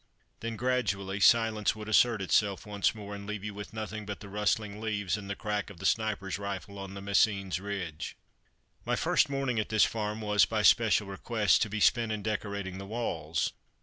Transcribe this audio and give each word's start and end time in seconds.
Then, 0.39 0.55
gradually, 0.55 1.19
silence 1.19 1.75
would 1.75 1.87
assert 1.87 2.23
itself 2.23 2.65
once 2.65 2.95
more 2.95 3.13
and 3.13 3.27
leave 3.27 3.43
you 3.43 3.53
with 3.53 3.71
nothing 3.71 4.03
but 4.03 4.19
the 4.19 4.29
rustling 4.29 4.81
leaves 4.81 5.15
and 5.15 5.29
the 5.29 5.35
crack 5.35 5.69
of 5.69 5.77
the 5.77 5.85
sniper's 5.85 6.39
rifle 6.39 6.79
on 6.79 6.95
the 6.95 7.01
Messines 7.03 7.59
ridge. 7.59 8.17
My 8.83 8.95
first 8.95 9.29
morning 9.29 9.59
at 9.59 9.69
this 9.69 9.85
farm 9.85 10.19
was, 10.19 10.43
by 10.47 10.63
special 10.63 11.05
request, 11.05 11.61
to 11.61 11.69
be 11.69 11.79
spent 11.79 12.11
in 12.11 12.23
decorating 12.23 12.79
the 12.79 12.87
walls. 12.87 13.53